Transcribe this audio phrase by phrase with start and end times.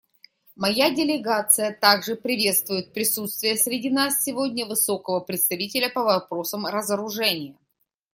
[0.55, 7.55] Моя делегация также приветствует присутствие среди нас сегодня Высокого представителя по вопросам разоружения.